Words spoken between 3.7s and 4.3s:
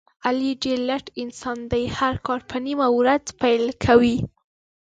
کوي.